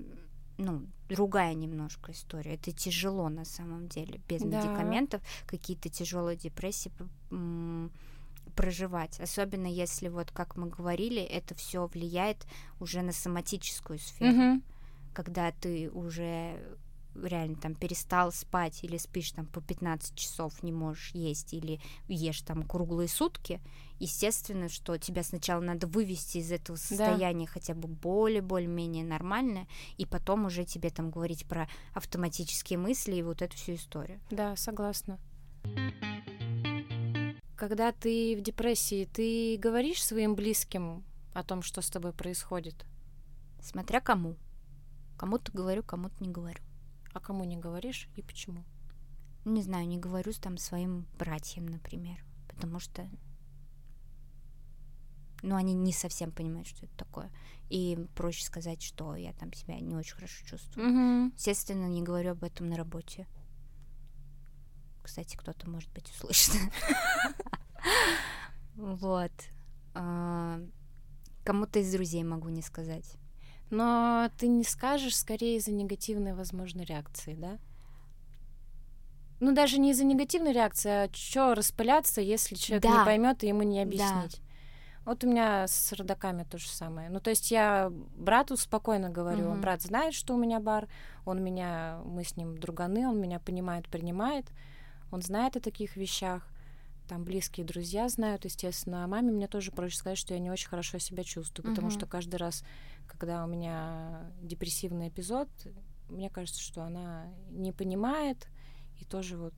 [0.57, 2.55] ну другая немножко история.
[2.55, 4.57] Это тяжело на самом деле без Да.
[4.57, 6.91] медикаментов какие-то тяжелые депрессии
[8.55, 12.47] проживать, особенно если вот, как мы говорили, это все влияет
[12.79, 14.63] уже на соматическую сферу, Мгм.
[15.13, 16.59] когда ты уже
[17.23, 22.41] реально там перестал спать или спишь там по 15 часов, не можешь есть или ешь
[22.41, 23.61] там круглые сутки,
[23.99, 30.05] естественно, что тебя сначала надо вывести из этого состояния хотя бы более более-менее нормальное, и
[30.05, 34.19] потом уже тебе там говорить про автоматические мысли и вот эту всю историю.
[34.29, 35.19] Да, согласна.
[37.55, 41.03] Когда ты в депрессии, ты говоришь своим близким
[41.33, 42.85] о том, что с тобой происходит?
[43.61, 44.35] Смотря кому.
[45.17, 46.59] Кому-то говорю, кому-то не говорю.
[47.17, 48.63] А кому не говоришь и почему?
[49.43, 53.09] Не знаю, не говорю с там своим братьям, например, потому что
[55.41, 57.31] ну, они не совсем понимают, что это такое.
[57.69, 60.89] И проще сказать, что я там себя не очень хорошо чувствую.
[60.89, 61.33] Угу.
[61.35, 63.27] Естественно, не говорю об этом на работе.
[65.01, 66.53] Кстати, кто-то, может быть, услышит.
[68.75, 69.31] Вот.
[69.95, 70.61] А,
[71.43, 73.17] Кому-то из друзей могу не сказать.
[73.69, 77.57] Но ты не скажешь скорее из-за негативной, возможно, реакции, да?
[79.39, 82.99] Ну, даже не из-за негативной реакции, а что распыляться, если человек Да.
[82.99, 83.83] не поймет и ему не Да.
[83.83, 84.41] объяснить.
[85.05, 87.09] Вот у меня с родаками то же самое.
[87.09, 89.61] Ну, то есть я брату спокойно говорю, Мгм.
[89.61, 90.87] брат знает, что у меня бар,
[91.23, 94.47] он меня, мы с ним друганы, он меня понимает, принимает,
[95.11, 96.49] он знает о таких вещах,
[97.07, 100.67] там близкие друзья знают, естественно, а маме мне тоже проще сказать, что я не очень
[100.67, 101.97] хорошо себя чувствую, потому Мгм.
[101.97, 102.63] что каждый раз,
[103.07, 105.49] когда у меня депрессивный эпизод,
[106.09, 108.47] мне кажется, что она не понимает,
[108.99, 109.53] и тоже вот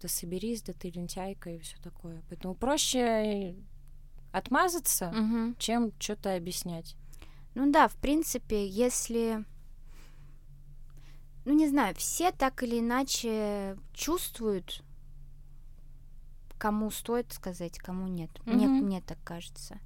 [0.00, 2.22] да соберись, да ты лентяйка и все такое.
[2.28, 3.56] Поэтому проще
[4.32, 5.56] отмазаться, Мгм.
[5.58, 6.96] чем что-то объяснять.
[7.54, 9.44] Ну да, в принципе, если...
[11.44, 14.84] Ну, не знаю, все так или иначе чувствуют,
[16.58, 18.30] кому стоит сказать, кому нет.
[18.46, 18.86] Мне, Мгм.
[18.86, 19.78] мне так кажется.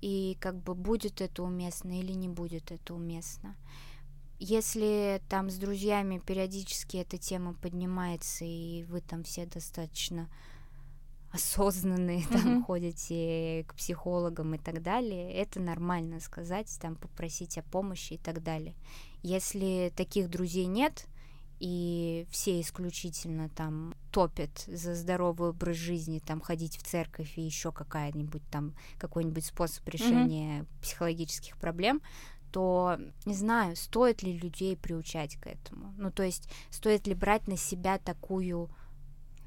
[0.00, 3.56] И как бы будет это уместно или не будет это уместно.
[4.38, 10.28] Если там с друзьями периодически эта тема поднимается, и вы там все достаточно
[11.32, 12.64] осознанные, там Мгм.
[12.64, 18.42] ходите к психологам и так далее, это нормально сказать, там попросить о помощи и так
[18.42, 18.74] далее.
[19.22, 21.06] Если таких друзей нет,
[21.60, 27.72] и все исключительно там топят за здоровый образ жизни, там ходить в церковь и еще
[27.72, 32.00] какая-нибудь там какой-нибудь способ решения психологических проблем,
[32.52, 35.92] то не знаю, стоит ли людей приучать к этому.
[35.98, 38.70] Ну, то есть, стоит ли брать на себя такую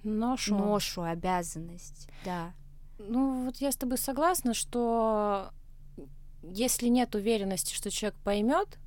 [0.03, 0.55] Ношу.
[0.55, 2.53] ношу, обязанность, да.
[2.97, 5.51] Ну, вот я с тобой согласна, что
[6.43, 8.77] если нет уверенности, что человек поймет,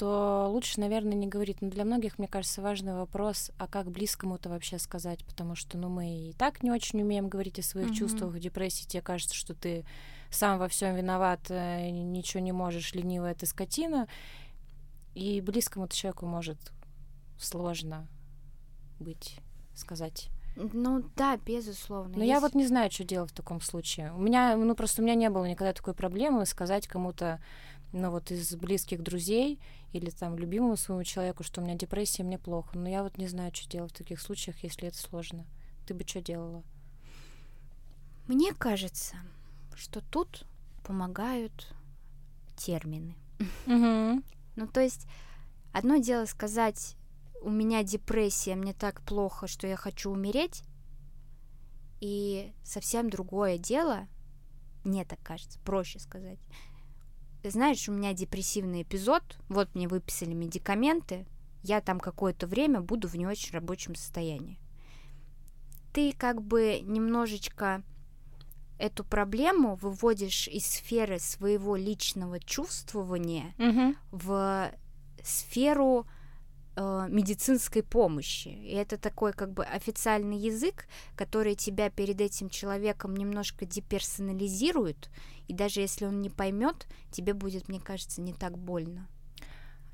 [0.00, 1.60] то лучше, наверное, не говорить.
[1.60, 5.90] Но для многих, мне кажется, важный вопрос, а как близкому-то вообще сказать, потому что, ну,
[5.90, 7.94] мы и так не очень умеем говорить о своих Мгм.
[7.96, 8.86] чувствах депрессии.
[8.86, 9.84] Тебе кажется, что ты
[10.30, 14.08] сам во всем виноват, э, ничего не можешь, ленивая ты скотина.
[15.14, 16.58] И близкому-то человеку может
[17.38, 18.08] сложно
[18.98, 19.36] быть,
[19.74, 20.28] сказать.
[20.56, 22.16] Ну да, безусловно.
[22.18, 24.12] Но я есть- вот не знаю, что делать в таком случае.
[24.14, 27.40] У меня, ну просто у меня не было никогда такой проблемы сказать кому-то,
[27.92, 29.58] ну вот из близких друзей
[29.92, 32.78] или там любимому своему человеку, что у меня депрессия, мне плохо.
[32.78, 35.46] Но я вот не знаю, что делать в таких случаях, если это сложно.
[35.86, 36.62] Ты бы что делала?
[38.26, 39.16] Мне кажется,
[39.74, 40.46] что тут
[40.84, 41.74] помогают
[42.56, 43.16] термины.
[43.66, 44.22] Угу.
[44.56, 45.06] Ну, то есть,
[45.72, 46.96] одно дело сказать,
[47.42, 50.62] у меня депрессия, мне так плохо, что я хочу умереть,
[52.00, 54.06] и совсем другое дело,
[54.84, 56.38] мне так кажется, проще сказать.
[57.42, 61.26] Знаешь, у меня депрессивный эпизод, вот мне выписали медикаменты,
[61.62, 64.58] я там какое-то время буду в не очень рабочем состоянии.
[65.92, 67.82] Ты как бы немножечко
[68.78, 73.94] эту проблему выводишь из сферы своего личного чувствования Угу.
[74.12, 74.72] в
[75.22, 76.06] сферу
[76.80, 78.48] э, медицинской помощи.
[78.48, 85.10] И это такой как бы официальный язык, который тебя перед этим человеком немножко деперсонализирует,
[85.48, 89.06] и даже если он не поймет, тебе будет, мне кажется, не так больно.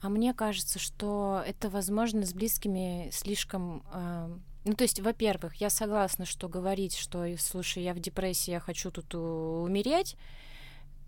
[0.03, 3.83] А мне кажется, что это возможно с близкими слишком...
[3.93, 8.61] э, Ну, то есть, во-первых, я согласна, что говорить, что, слушай, я в депрессии, я
[8.61, 10.17] хочу тут умереть,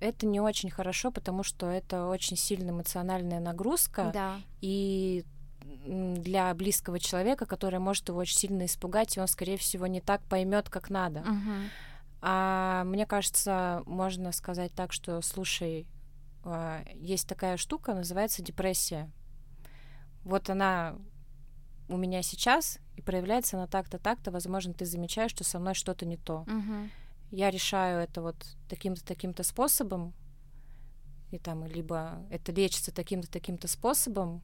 [0.00, 4.40] это не очень хорошо, потому что это очень сильная эмоциональная нагрузка, Да.
[4.62, 5.24] и
[5.86, 10.22] для близкого человека, который может его очень сильно испугать, и он, скорее всего, не так
[10.22, 11.20] поймет, как надо.
[11.20, 11.70] Мгм.
[12.20, 15.86] А мне кажется, можно сказать так, что, слушай,
[16.44, 19.10] а, есть такая штука, называется депрессия.
[20.24, 20.96] Вот она
[21.88, 26.06] у меня сейчас, и проявляется она так-то, так-то, возможно, ты замечаешь, что со мной что-то
[26.06, 26.44] не то.
[26.46, 26.90] Мгм.
[27.30, 28.36] я решаю это вот
[28.68, 30.14] таким-то таким-то способом,
[31.30, 34.42] и там либо это лечится таким-то таким-то способом,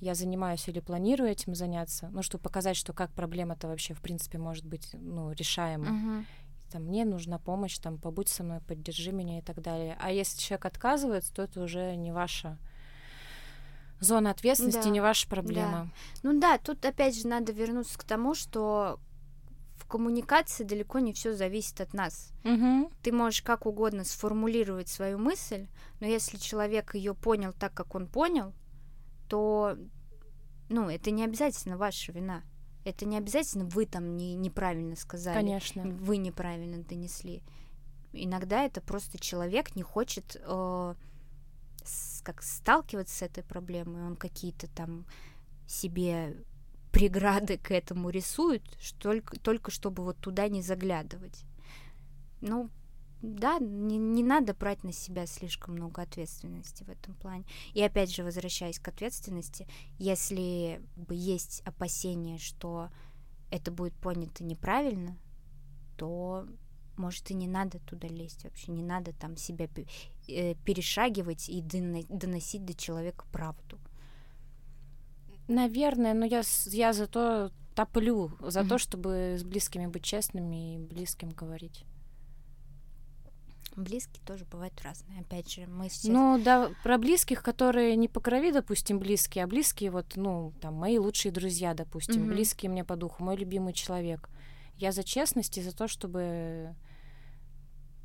[0.00, 4.38] я занимаюсь или планирую этим заняться, ну, чтобы показать, что как проблема-то вообще, в принципе,
[4.38, 5.90] может быть, ну, решаема.
[5.90, 6.26] Мгм.
[6.72, 9.96] Там, мне нужна помощь, там, побудь со мной, поддержи меня и так далее.
[10.00, 12.58] А если человек отказывается, то это уже не ваша
[13.98, 15.90] зона ответственности, Да, не ваша проблема.
[16.22, 18.98] Ну да, тут опять же надо вернуться к тому, что
[19.76, 22.32] в коммуникации далеко не все зависит от нас.
[22.44, 22.88] Мгм.
[23.02, 25.66] Ты можешь как угодно сформулировать свою мысль,
[26.00, 28.54] но если человек ее понял так, как он понял,
[29.30, 29.78] то,
[30.68, 32.42] ну, это не обязательно ваша вина.
[32.84, 35.84] Это не обязательно вы там не, неправильно сказали, Конечно.
[35.84, 37.42] вы неправильно донесли.
[38.12, 40.94] Иногда это просто человек не хочет э,
[41.84, 45.06] с- как сталкиваться с этой проблемой, он какие-то там
[45.66, 46.36] себе
[46.90, 48.62] преграды к этому рисует,
[48.98, 51.44] только, только чтобы вот туда не заглядывать.
[52.40, 52.70] Ну,
[53.22, 57.44] да, не, не надо брать на себя слишком много ответственности в этом плане.
[57.74, 59.66] И опять же, возвращаясь к ответственности,
[59.98, 62.90] если бы есть опасение, что
[63.50, 65.18] это будет понято неправильно,
[65.96, 66.46] то
[66.96, 69.68] может и не надо туда лезть вообще, не надо там себя
[70.28, 73.78] э, перешагивать и доно- доносить до человека правду.
[75.48, 78.78] Наверное, но я, я зато топлю за то, Мгм.
[78.78, 81.84] чтобы с близкими быть честными и близким говорить.
[83.76, 85.20] Близкие тоже бывают разные.
[85.20, 86.12] Опять же, мы сейчас...
[86.12, 90.74] Ну, да, про близких, которые не по крови, допустим, близкие, а близкие, вот, ну, там,
[90.74, 92.30] мои лучшие друзья, допустим, Мгм.
[92.34, 94.28] близкие мне по духу, мой любимый человек.
[94.76, 96.74] Я за честность и за то, чтобы,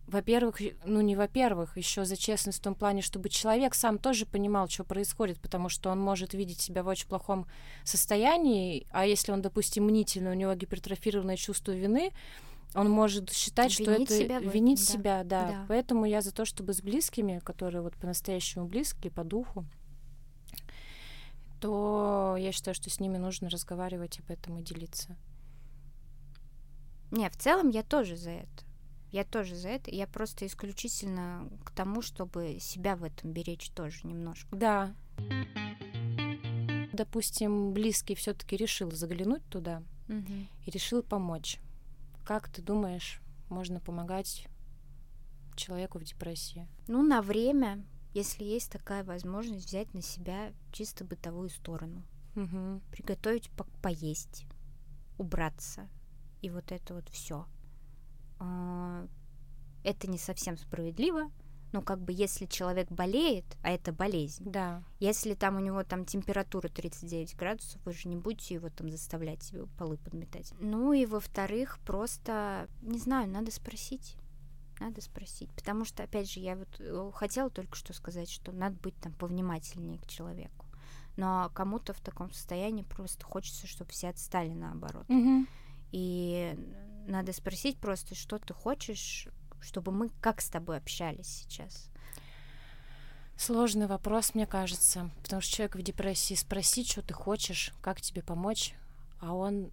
[0.07, 4.67] во-первых, ну, не во-первых, еще за честность в том плане, чтобы человек сам тоже понимал,
[4.69, 7.47] что происходит, потому что он может видеть себя в очень плохом
[7.83, 12.11] состоянии, а если он, допустим, мнительный, у него гипертрофированное чувство вины,
[12.73, 14.93] он может считать, что Винить это себя в этом, винить да.
[14.93, 15.47] себя, да.
[15.47, 15.65] Да.
[15.67, 19.65] Поэтому я за то, чтобы с близкими, которые вот по-настоящему близкие, по духу,
[21.61, 25.15] то я считаю, что с ними нужно разговаривать об этом и делиться.
[27.11, 28.65] Не, в целом я тоже за это.
[29.11, 29.91] Я тоже за это.
[29.91, 34.53] Я просто исключительно к тому, чтобы себя в этом беречь тоже немножко.
[34.55, 34.93] Да.
[36.91, 41.59] Допустим, близкий все-таки решил заглянуть туда и решил помочь.
[42.25, 44.47] Как ты думаешь, можно помогать
[45.55, 46.67] человеку в депрессии?
[46.87, 47.85] Ну, на время,
[48.15, 52.03] если есть такая возможность, взять на себя чисто бытовую сторону.
[52.33, 52.81] Мгм.
[52.91, 54.47] Приготовить по- поесть,
[55.19, 55.87] убраться.
[56.41, 57.45] И вот это вот все.
[58.39, 61.31] Это не совсем справедливо.
[61.75, 64.81] Ну, как бы, если человек болеет, а это болезнь, Да.
[64.99, 69.43] Если там у него там температура 39 градусов, вы же не будете его там заставлять
[69.43, 70.53] себе полы подметать.
[70.61, 74.15] Ну и во-вторых, просто, не знаю, надо спросить.
[74.79, 75.51] Надо спросить.
[75.51, 79.11] Потому что, опять же, я вот э, хотела только что сказать, что надо быть там
[79.11, 80.65] повнимательнее к человеку.
[81.17, 85.09] Но кому-то в таком состоянии просто хочется, чтобы все отстали наоборот.
[85.09, 85.45] Мгм.
[85.91, 86.57] И
[87.05, 89.27] надо спросить просто, что ты хочешь,
[89.65, 91.89] чтобы мы как с тобой общались сейчас.
[93.37, 98.23] Сложный вопрос, мне кажется, потому что человек в депрессии спросить, что ты хочешь, как тебе
[98.23, 98.75] помочь,
[99.19, 99.71] а он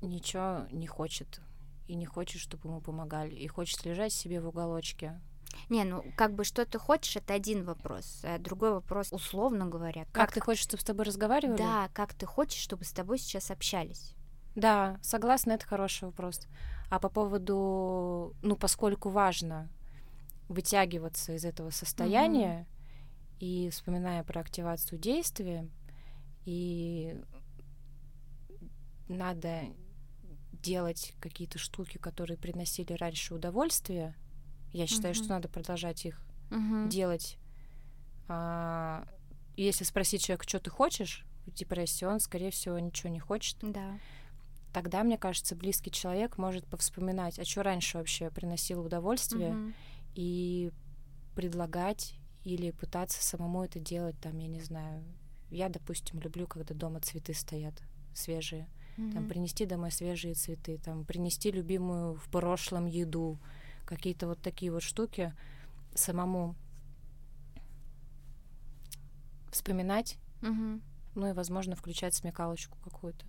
[0.00, 1.40] ничего не хочет
[1.86, 5.20] и не хочет, чтобы ему помогали, и хочет лежать себе в уголочке.
[5.68, 8.20] Не, ну как бы что ты хочешь, это один вопрос.
[8.22, 11.58] А другой вопрос, условно говоря, Как, ты хочешь, чтобы с тобой разговаривали?
[11.58, 14.14] Да, как ты хочешь, чтобы с тобой сейчас общались.
[14.58, 16.48] Да, согласна, это хороший вопрос.
[16.90, 19.70] А по поводу, ну, поскольку важно
[20.48, 22.66] вытягиваться из этого состояния
[23.38, 25.68] и вспоминая про активацию действия,
[26.44, 27.16] и
[29.06, 29.60] надо
[30.52, 34.16] делать какие-то штуки, которые приносили раньше удовольствие,
[34.72, 35.22] я считаю, Мгм.
[35.22, 36.88] что надо продолжать их Мгм.
[36.88, 37.38] делать.
[38.26, 39.06] А,
[39.56, 43.56] если спросить человека, что ты хочешь в депрессии, он, скорее всего, ничего не хочет.
[43.62, 43.96] Да.
[44.72, 49.74] Тогда, мне кажется, близкий человек может повспоминать, а что раньше вообще приносило удовольствие, Мгм.
[50.14, 50.70] и
[51.34, 55.04] предлагать или пытаться самому это делать, там, я не знаю.
[55.50, 57.82] Я, допустим, люблю, когда дома цветы стоят
[58.14, 58.68] свежие.
[58.96, 59.28] Там Мгм.
[59.28, 63.38] принести домой свежие цветы, там принести любимую в прошлом еду,
[63.86, 65.32] какие-то вот такие вот штуки
[65.94, 66.56] самому
[69.50, 70.82] вспоминать, Мгм.
[71.14, 73.24] ну и, возможно, включать смекалочку какую-то.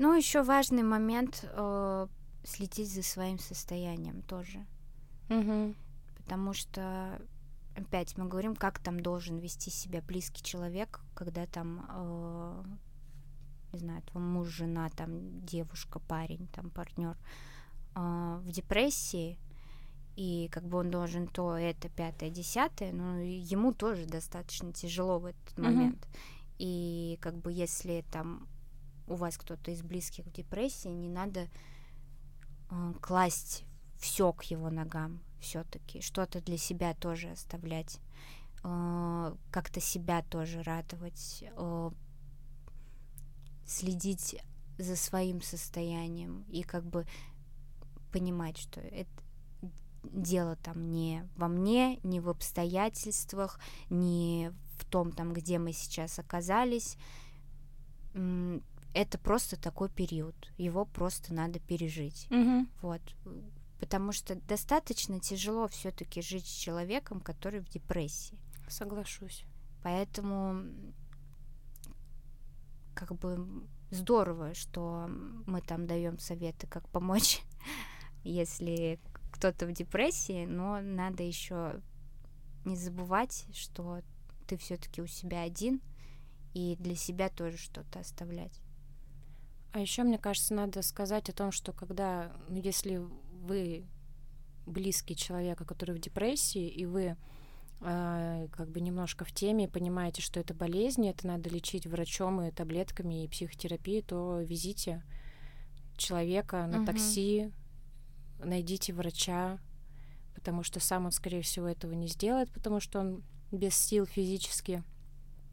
[0.00, 2.06] Ну, еще важный момент э,
[2.44, 4.64] следить за своим состоянием тоже.
[5.28, 5.74] Угу.
[6.18, 7.20] Потому что,
[7.76, 12.64] опять мы говорим, как там должен вести себя близкий человек, когда там, э,
[13.72, 17.18] не знаю, твой муж, жена, там девушка, парень, там партнер
[17.96, 19.36] э, в депрессии,
[20.14, 25.24] и как бы он должен то, это, пятое, десятое, но ему тоже достаточно тяжело в
[25.24, 25.62] этот mm-hmm.
[25.62, 26.08] момент.
[26.58, 28.46] И как бы если там
[29.08, 31.48] у вас кто-то из близких в депрессии, не надо
[32.70, 33.64] э, класть
[33.98, 38.00] все к его ногам все-таки, что-то для себя тоже оставлять,
[38.64, 41.90] э, как-то себя тоже радовать, э,
[43.66, 44.42] следить
[44.78, 47.06] за своим состоянием и как бы
[48.12, 49.10] понимать, что это
[50.04, 56.18] дело там не во мне, не в обстоятельствах, не в том там, где мы сейчас
[56.18, 56.96] оказались.
[58.94, 60.34] Это просто такой период.
[60.56, 62.26] Его просто надо пережить.
[62.30, 62.66] Угу.
[62.82, 63.02] Вот.
[63.78, 68.38] Потому что достаточно тяжело все-таки жить с человеком, который в депрессии.
[68.68, 69.44] Соглашусь.
[69.82, 70.64] Поэтому
[72.94, 75.06] как бы здорово, что
[75.46, 77.42] мы там даем советы, как помочь,
[78.24, 78.98] если
[79.30, 81.80] кто-то в депрессии, но надо еще
[82.64, 84.00] не забывать, что
[84.48, 85.80] ты все-таки у себя один,
[86.54, 88.60] и для себя тоже что-то оставлять.
[89.72, 93.02] А еще, мне кажется, надо сказать о том, что когда, ну, если
[93.42, 93.86] вы
[94.66, 97.16] близкий человека, который в депрессии, и вы
[97.80, 102.50] э, как бы немножко в теме, понимаете, что это болезнь, это надо лечить врачом и
[102.50, 105.02] таблетками и психотерапией, то везите
[105.96, 106.86] человека на угу.
[106.86, 107.52] такси,
[108.38, 109.58] найдите врача,
[110.34, 114.84] потому что сам он, скорее всего, этого не сделает, потому что он без сил физически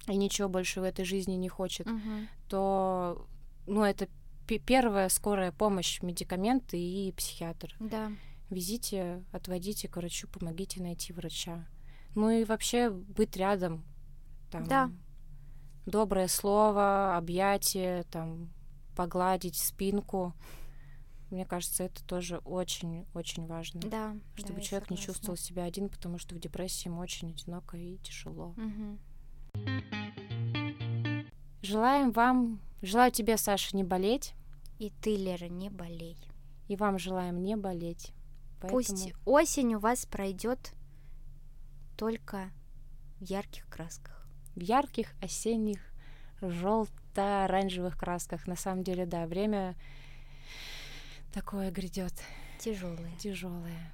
[0.08, 2.00] и ничего больше в этой жизни не хочет, угу.
[2.48, 3.28] то,
[3.68, 4.08] ну, это
[4.46, 7.76] первая скорая помощь, медикаменты и психиатр.
[7.80, 8.12] Да.
[8.50, 11.68] Везите, отводите к врачу, помогите найти врача.
[12.14, 13.84] Ну и вообще быть рядом.
[14.52, 14.92] Там, да.
[15.86, 18.50] Доброе слово, объятие, там,
[18.96, 20.34] погладить спинку.
[21.32, 23.82] Мне кажется, это тоже очень-очень важно.
[23.82, 24.16] Да.
[24.36, 27.98] Чтобы да, человек не чувствовал себя один, потому что в депрессии ему очень одиноко и
[27.98, 28.56] тяжело.
[28.58, 29.00] Угу.
[31.62, 34.34] Желаем вам, желаю тебе, Саша, не болеть.
[34.80, 36.18] И ты, Лера, не болей.
[36.68, 38.14] И вам желаем не болеть.
[38.62, 38.72] Поэтому...
[38.72, 40.74] Пусть осень у вас пройдет
[41.98, 42.52] только
[43.20, 44.28] в ярких красках.
[44.56, 45.80] В ярких осенних
[46.42, 48.48] желто-оранжевых красках.
[48.48, 49.76] На самом деле, да, время
[51.34, 52.14] такое грядет.
[52.60, 53.16] Тяжелое.
[53.20, 53.94] Тяжелое.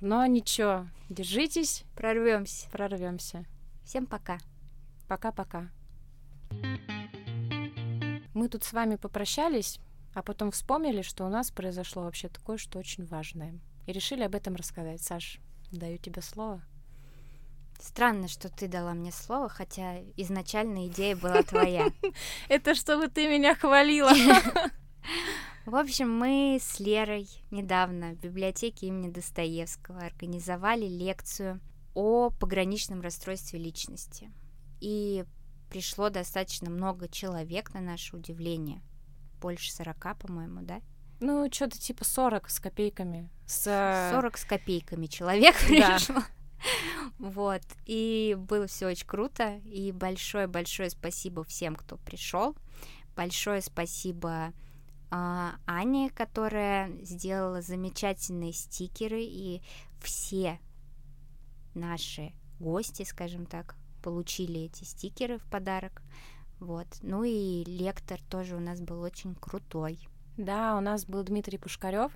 [0.00, 1.84] Но ничего, держитесь.
[1.96, 2.68] Прорвемся.
[2.70, 3.44] Прорвемся.
[3.84, 4.38] Всем пока.
[5.08, 5.68] Пока-пока.
[8.36, 9.80] Мы тут с вами попрощались,
[10.12, 13.58] а потом вспомнили, что у нас произошло вообще такое, что очень важное.
[13.86, 15.00] И решили об этом рассказать.
[15.00, 15.38] Саш,
[15.72, 16.60] даю тебе слово.
[17.80, 21.90] Странно, что ты дала мне слово, хотя изначально идея была твоя.
[22.50, 24.12] Это чтобы ты меня хвалила.
[25.64, 31.58] В общем, мы с Лерой недавно в библиотеке имени Достоевского организовали лекцию
[31.94, 34.30] о пограничном расстройстве личности.
[34.82, 35.24] И
[35.68, 38.82] пришло достаточно много человек, на наше удивление.
[39.40, 40.80] Больше 40, по-моему, да?
[41.20, 43.30] Ну, что-то типа 40 с копейками.
[43.46, 44.10] С...
[44.12, 46.22] 40 с копейками человек пришло.
[47.18, 47.62] Вот.
[47.84, 49.56] И было все очень круто.
[49.64, 52.56] И большое-большое спасибо всем, кто пришел.
[53.14, 54.52] Большое спасибо
[55.10, 59.62] а, Ане, которая сделала замечательные стикеры, и
[60.02, 60.58] все
[61.74, 63.76] наши гости, скажем так,
[64.06, 66.00] получили эти стикеры в подарок.
[66.60, 66.86] Вот.
[67.02, 69.98] Ну и лектор тоже у нас был очень крутой.
[70.36, 72.12] Да, у нас был Дмитрий Пушкарев,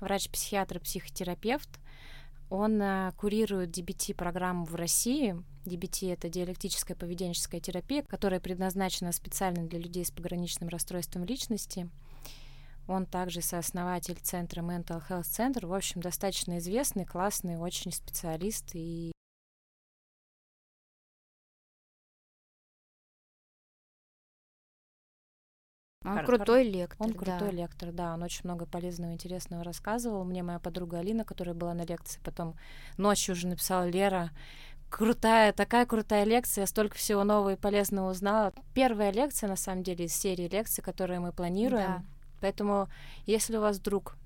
[0.00, 1.68] врач-психиатр, психотерапевт.
[2.50, 5.40] Он а, курирует DBT-программу в России.
[5.66, 11.88] DBT— это диалектическая поведенческая терапия, которая предназначена специально для людей с пограничным расстройством личности.
[12.88, 15.64] Он также сооснователь центра Mental Health Center.
[15.64, 19.13] В общем, достаточно известный, классный, очень специалист и
[26.04, 27.06] Он Хар- крутой лектор.
[27.06, 27.18] Он да.
[27.18, 28.14] крутой лектор, да.
[28.14, 30.24] Он очень много полезного и интересного рассказывал.
[30.24, 32.56] Мне моя подруга Алина, которая была на лекции, потом
[32.98, 34.30] ночью уже написала Лера.
[34.90, 38.52] Крутая, такая крутая лекция, я столько всего нового и полезного узнала.
[38.74, 41.86] Первая лекция, на самом деле, из серии лекций, которые мы планируем.
[41.86, 42.04] Да.
[42.40, 42.88] Поэтому,
[43.24, 44.16] если у вас вдруг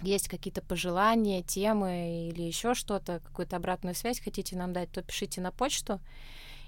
[0.00, 5.40] есть какие-то пожелания, темы или еще что-то, какую-то обратную связь хотите нам дать, то пишите
[5.40, 6.00] на почту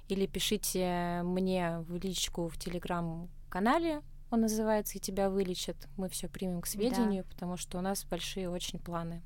[0.09, 4.03] или пишите мне в личку в телеграм-канале,
[4.37, 5.77] он называется «И тебя вылечат».
[5.97, 7.31] Мы все примем к сведению, да.
[7.31, 9.23] потому что у нас большие очень планы.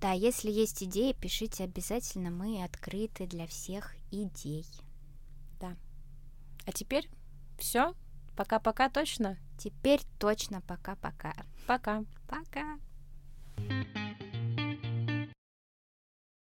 [0.00, 4.66] Да, если есть идеи, пишите обязательно, мы открыты для всех идей.
[5.60, 5.76] Да.
[6.66, 7.08] А теперь
[7.56, 7.94] все.
[8.36, 9.38] Пока-пока точно.
[9.58, 11.32] Теперь точно пока-пока.
[11.66, 12.04] Пока.
[12.28, 12.76] Пока.
[13.56, 14.43] -пока.